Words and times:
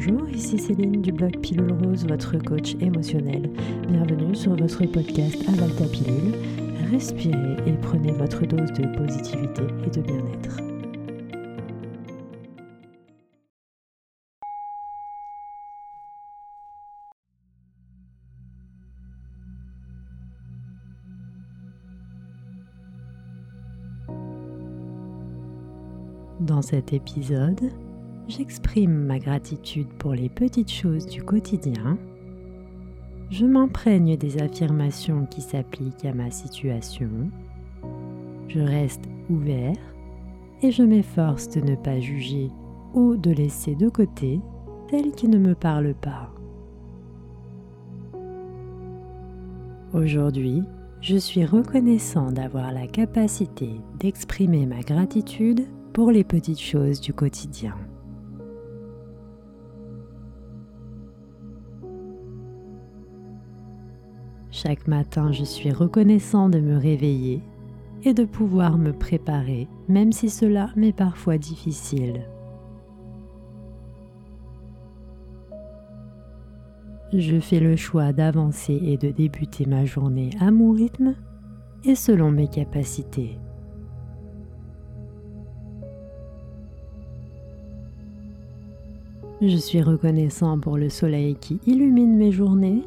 Bonjour, 0.00 0.28
ici 0.28 0.56
Céline 0.58 1.02
du 1.02 1.10
blog 1.10 1.40
Pilule 1.40 1.72
Rose, 1.72 2.06
votre 2.06 2.38
coach 2.38 2.76
émotionnel. 2.80 3.50
Bienvenue 3.88 4.32
sur 4.32 4.54
votre 4.54 4.86
podcast 4.86 5.36
Aval 5.48 5.74
ta 5.74 5.86
pilule. 5.86 6.34
Respirez 6.88 7.56
et 7.66 7.72
prenez 7.82 8.12
votre 8.12 8.46
dose 8.46 8.72
de 8.74 8.96
positivité 8.96 9.62
et 9.84 9.90
de 9.90 10.00
bien-être. 10.00 10.58
Dans 26.38 26.62
cet 26.62 26.92
épisode, 26.92 27.72
j'exprime 28.28 29.06
ma 29.06 29.18
gratitude 29.18 29.88
pour 29.98 30.12
les 30.12 30.28
petites 30.28 30.70
choses 30.70 31.06
du 31.06 31.22
quotidien. 31.22 31.98
Je 33.30 33.46
m'imprègne 33.46 34.16
des 34.16 34.40
affirmations 34.40 35.26
qui 35.26 35.40
s'appliquent 35.40 36.04
à 36.04 36.12
ma 36.12 36.30
situation. 36.30 37.30
Je 38.48 38.60
reste 38.60 39.04
ouvert 39.30 39.76
et 40.62 40.70
je 40.70 40.82
m'efforce 40.82 41.48
de 41.48 41.60
ne 41.60 41.74
pas 41.74 42.00
juger 42.00 42.50
ou 42.94 43.16
de 43.16 43.30
laisser 43.30 43.74
de 43.74 43.88
côté 43.88 44.40
celles 44.90 45.12
qui 45.12 45.28
ne 45.28 45.38
me 45.38 45.54
parlent 45.54 45.94
pas. 45.94 46.30
Aujourd'hui, 49.94 50.62
je 51.00 51.16
suis 51.16 51.44
reconnaissant 51.44 52.30
d'avoir 52.30 52.72
la 52.72 52.86
capacité 52.86 53.70
d'exprimer 53.98 54.66
ma 54.66 54.80
gratitude 54.80 55.66
pour 55.92 56.10
les 56.10 56.24
petites 56.24 56.60
choses 56.60 57.00
du 57.00 57.12
quotidien. 57.12 57.74
Chaque 64.60 64.88
matin, 64.88 65.30
je 65.30 65.44
suis 65.44 65.70
reconnaissant 65.70 66.48
de 66.48 66.58
me 66.58 66.76
réveiller 66.76 67.40
et 68.02 68.12
de 68.12 68.24
pouvoir 68.24 68.76
me 68.76 68.92
préparer, 68.92 69.68
même 69.86 70.10
si 70.10 70.28
cela 70.28 70.70
m'est 70.74 70.92
parfois 70.92 71.38
difficile. 71.38 72.26
Je 77.12 77.38
fais 77.38 77.60
le 77.60 77.76
choix 77.76 78.12
d'avancer 78.12 78.80
et 78.82 78.96
de 78.96 79.12
débuter 79.12 79.64
ma 79.64 79.84
journée 79.84 80.30
à 80.40 80.50
mon 80.50 80.72
rythme 80.72 81.14
et 81.84 81.94
selon 81.94 82.32
mes 82.32 82.48
capacités. 82.48 83.38
Je 89.40 89.56
suis 89.56 89.82
reconnaissant 89.82 90.58
pour 90.58 90.76
le 90.76 90.88
soleil 90.88 91.36
qui 91.36 91.60
illumine 91.64 92.16
mes 92.16 92.32
journées, 92.32 92.82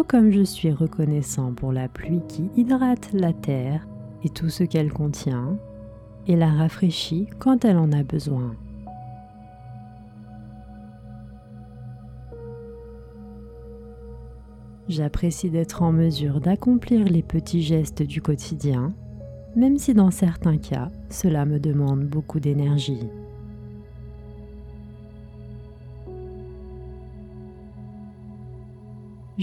comme 0.00 0.30
je 0.30 0.42
suis 0.42 0.72
reconnaissant 0.72 1.52
pour 1.52 1.70
la 1.70 1.86
pluie 1.86 2.22
qui 2.26 2.50
hydrate 2.56 3.10
la 3.12 3.34
terre 3.34 3.86
et 4.24 4.30
tout 4.30 4.48
ce 4.48 4.64
qu'elle 4.64 4.90
contient 4.90 5.58
et 6.26 6.34
la 6.34 6.48
rafraîchit 6.48 7.28
quand 7.38 7.64
elle 7.64 7.76
en 7.76 7.92
a 7.92 8.02
besoin. 8.02 8.56
J'apprécie 14.88 15.50
d'être 15.50 15.82
en 15.82 15.92
mesure 15.92 16.40
d'accomplir 16.40 17.04
les 17.04 17.22
petits 17.22 17.62
gestes 17.62 18.02
du 18.02 18.22
quotidien, 18.22 18.92
même 19.56 19.78
si 19.78 19.94
dans 19.94 20.10
certains 20.10 20.58
cas, 20.58 20.88
cela 21.10 21.44
me 21.44 21.60
demande 21.60 22.04
beaucoup 22.04 22.40
d'énergie. 22.40 23.08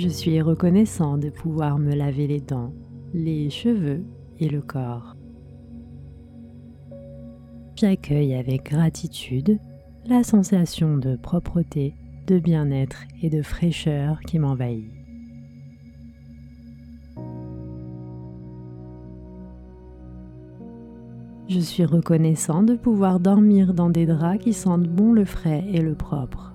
Je 0.01 0.07
suis 0.07 0.41
reconnaissant 0.41 1.17
de 1.17 1.29
pouvoir 1.29 1.77
me 1.77 1.93
laver 1.93 2.25
les 2.25 2.39
dents, 2.39 2.71
les 3.13 3.49
cheveux 3.49 4.05
et 4.39 4.47
le 4.47 4.61
corps. 4.61 5.17
J'accueille 7.75 8.33
avec 8.33 8.63
gratitude 8.63 9.59
la 10.05 10.23
sensation 10.23 10.95
de 10.95 11.17
propreté, 11.17 11.95
de 12.27 12.39
bien-être 12.39 13.03
et 13.21 13.29
de 13.29 13.41
fraîcheur 13.41 14.21
qui 14.21 14.39
m'envahit. 14.39 14.89
Je 21.49 21.59
suis 21.59 21.83
reconnaissant 21.83 22.63
de 22.63 22.75
pouvoir 22.75 23.19
dormir 23.19 23.73
dans 23.73 23.89
des 23.89 24.05
draps 24.05 24.45
qui 24.45 24.53
sentent 24.53 24.87
bon 24.87 25.11
le 25.11 25.25
frais 25.25 25.65
et 25.67 25.81
le 25.81 25.93
propre. 25.93 26.48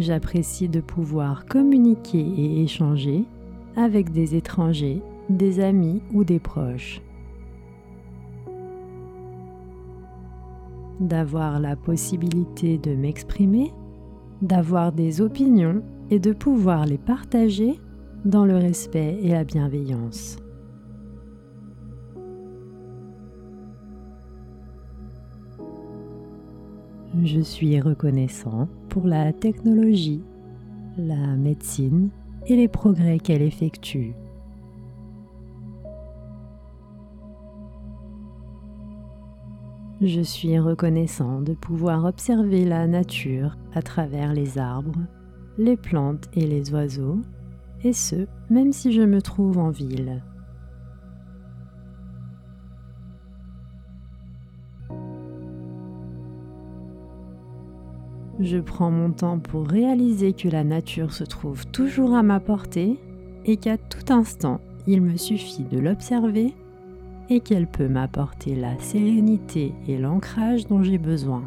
J'apprécie 0.00 0.68
de 0.68 0.80
pouvoir 0.80 1.46
communiquer 1.46 2.18
et 2.18 2.62
échanger 2.62 3.24
avec 3.76 4.10
des 4.10 4.34
étrangers, 4.34 5.00
des 5.28 5.60
amis 5.60 6.02
ou 6.12 6.24
des 6.24 6.40
proches. 6.40 7.00
D'avoir 10.98 11.60
la 11.60 11.76
possibilité 11.76 12.76
de 12.76 12.94
m'exprimer, 12.96 13.72
d'avoir 14.42 14.90
des 14.90 15.20
opinions 15.20 15.82
et 16.10 16.18
de 16.18 16.32
pouvoir 16.32 16.86
les 16.86 16.98
partager 16.98 17.78
dans 18.24 18.44
le 18.44 18.56
respect 18.56 19.18
et 19.22 19.28
la 19.28 19.44
bienveillance. 19.44 20.43
Je 27.24 27.40
suis 27.40 27.80
reconnaissant 27.80 28.68
pour 28.90 29.06
la 29.06 29.32
technologie, 29.32 30.22
la 30.98 31.36
médecine 31.38 32.10
et 32.46 32.54
les 32.54 32.68
progrès 32.68 33.18
qu'elle 33.18 33.40
effectue. 33.40 34.14
Je 40.02 40.20
suis 40.20 40.58
reconnaissant 40.58 41.40
de 41.40 41.54
pouvoir 41.54 42.04
observer 42.04 42.66
la 42.66 42.86
nature 42.86 43.56
à 43.72 43.80
travers 43.80 44.34
les 44.34 44.58
arbres, 44.58 45.00
les 45.56 45.78
plantes 45.78 46.28
et 46.34 46.46
les 46.46 46.74
oiseaux, 46.74 47.20
et 47.84 47.94
ce, 47.94 48.26
même 48.50 48.74
si 48.74 48.92
je 48.92 49.00
me 49.00 49.22
trouve 49.22 49.56
en 49.56 49.70
ville. 49.70 50.22
Je 58.40 58.58
prends 58.58 58.90
mon 58.90 59.12
temps 59.12 59.38
pour 59.38 59.68
réaliser 59.68 60.32
que 60.32 60.48
la 60.48 60.64
nature 60.64 61.12
se 61.12 61.22
trouve 61.22 61.66
toujours 61.66 62.14
à 62.14 62.24
ma 62.24 62.40
portée 62.40 62.98
et 63.44 63.56
qu'à 63.56 63.78
tout 63.78 64.12
instant, 64.12 64.60
il 64.88 65.02
me 65.02 65.16
suffit 65.16 65.62
de 65.62 65.78
l'observer 65.78 66.52
et 67.30 67.40
qu'elle 67.40 67.68
peut 67.68 67.88
m'apporter 67.88 68.56
la 68.56 68.76
sérénité 68.80 69.72
et 69.86 69.98
l'ancrage 69.98 70.66
dont 70.66 70.82
j'ai 70.82 70.98
besoin. 70.98 71.42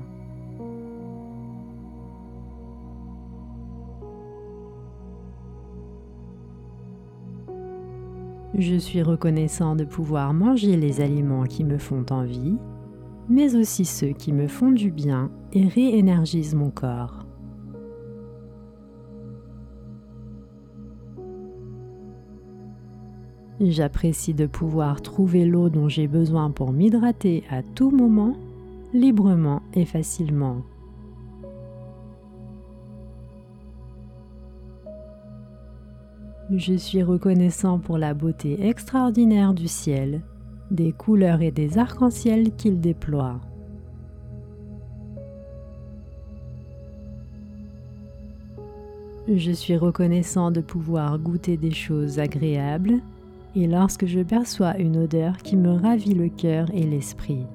Je 8.57 8.75
suis 8.75 9.03
reconnaissant 9.03 9.75
de 9.75 9.83
pouvoir 9.83 10.33
manger 10.33 10.77
les 10.77 11.01
aliments 11.01 11.43
qui 11.43 11.63
me 11.63 11.77
font 11.77 12.05
envie 12.09 12.55
mais 13.29 13.55
aussi 13.55 13.85
ceux 13.85 14.09
qui 14.11 14.31
me 14.31 14.47
font 14.47 14.71
du 14.71 14.91
bien 14.91 15.31
et 15.53 15.67
réénergisent 15.67 16.55
mon 16.55 16.69
corps. 16.69 17.25
J'apprécie 23.59 24.35
de 24.35 24.45
pouvoir 24.45 25.01
trouver 25.01 25.45
l'eau 25.45 25.69
dont 25.69 25.89
j'ai 25.89 26.07
besoin 26.07 26.51
pour 26.51 26.71
m'hydrater 26.71 27.43
à 27.49 27.63
tout 27.63 27.89
moment, 27.89 28.35
librement 28.93 29.63
et 29.73 29.85
facilement. 29.85 30.61
Je 36.51 36.75
suis 36.75 37.03
reconnaissant 37.03 37.79
pour 37.79 37.97
la 37.97 38.13
beauté 38.13 38.67
extraordinaire 38.67 39.53
du 39.53 39.67
ciel 39.67 40.21
des 40.71 40.91
couleurs 40.91 41.41
et 41.41 41.51
des 41.51 41.77
arcs-en-ciel 41.77 42.51
qu'il 42.55 42.79
déploie. 42.79 43.39
Je 49.27 49.51
suis 49.51 49.75
reconnaissant 49.75 50.51
de 50.51 50.61
pouvoir 50.61 51.19
goûter 51.19 51.57
des 51.57 51.73
choses 51.73 52.17
agréables 52.17 53.01
et 53.55 53.67
lorsque 53.67 54.05
je 54.05 54.21
perçois 54.21 54.77
une 54.77 54.97
odeur 54.97 55.37
qui 55.37 55.57
me 55.57 55.71
ravit 55.71 56.13
le 56.13 56.29
cœur 56.29 56.69
et 56.73 56.83
l'esprit. 56.83 57.45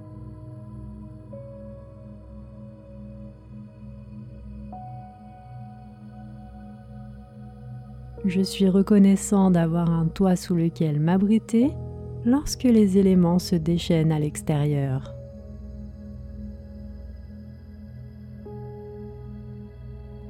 Je 8.25 8.41
suis 8.41 8.69
reconnaissant 8.69 9.51
d'avoir 9.51 9.91
un 9.91 10.07
toit 10.07 10.37
sous 10.37 10.55
lequel 10.55 11.01
m'abriter 11.01 11.73
lorsque 12.25 12.65
les 12.65 12.99
éléments 12.99 13.39
se 13.39 13.57
déchaînent 13.57 14.13
à 14.13 14.19
l'extérieur. 14.19 15.15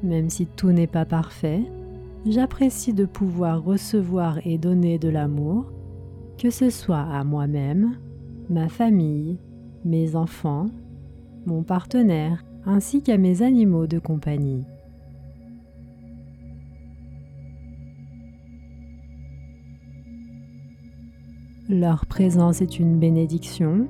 Même 0.02 0.30
si 0.30 0.46
tout 0.46 0.72
n'est 0.72 0.88
pas 0.88 1.04
parfait, 1.04 1.62
j'apprécie 2.26 2.92
de 2.92 3.04
pouvoir 3.04 3.62
recevoir 3.62 4.38
et 4.44 4.58
donner 4.58 4.98
de 4.98 5.08
l'amour, 5.08 5.70
que 6.38 6.50
ce 6.50 6.70
soit 6.70 6.98
à 6.98 7.22
moi-même, 7.22 7.96
ma 8.50 8.68
famille, 8.68 9.38
mes 9.84 10.16
enfants, 10.16 10.66
mon 11.46 11.62
partenaire, 11.62 12.44
ainsi 12.64 13.02
qu'à 13.02 13.16
mes 13.16 13.42
animaux 13.42 13.86
de 13.86 13.98
compagnie. 13.98 14.64
Leur 21.72 22.04
présence 22.04 22.60
est 22.60 22.78
une 22.78 22.98
bénédiction 22.98 23.88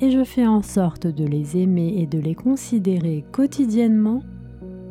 et 0.00 0.10
je 0.10 0.24
fais 0.24 0.48
en 0.48 0.62
sorte 0.62 1.06
de 1.06 1.24
les 1.24 1.56
aimer 1.56 1.94
et 1.98 2.06
de 2.08 2.18
les 2.18 2.34
considérer 2.34 3.24
quotidiennement 3.30 4.24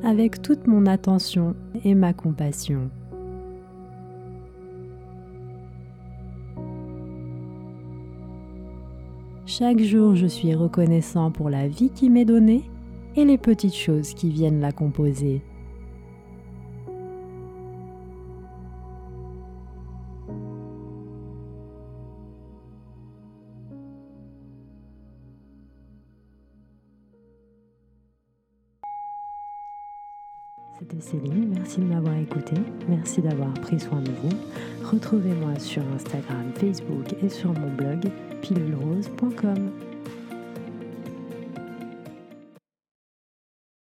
avec 0.06 0.42
toute 0.42 0.66
mon 0.66 0.86
attention 0.86 1.54
et 1.84 1.96
ma 1.96 2.14
compassion. 2.14 2.90
Chaque 9.46 9.82
jour, 9.82 10.16
je 10.16 10.28
suis 10.28 10.56
reconnaissant 10.56 11.32
pour 11.32 11.50
la 11.50 11.68
vie 11.68 11.90
qui 11.90 12.10
m'est 12.10 12.24
donnée 12.24 12.64
et 13.18 13.26
les 13.26 13.38
petites 13.38 13.76
choses 13.76 14.14
qui 14.14 14.30
viennent 14.30 14.62
la 14.62 14.72
composer. 14.72 15.42
C'était 30.80 31.02
Céline, 31.02 31.50
merci 31.54 31.82
de 31.82 31.86
m'avoir 31.86 32.16
écouté, 32.16 32.54
merci 32.88 33.22
d'avoir 33.22 33.54
pris 33.56 33.82
soin 33.82 34.00
de 34.00 34.12
vous. 34.12 34.30
Retrouvez-moi 34.90 35.60
sur 35.60 35.84
Instagram, 35.94 36.54
Facebook 36.56 37.16
et 37.22 37.28
sur 37.28 37.52
mon 37.52 37.70
blog 37.76 38.10
pilulerose.com. 38.42 39.72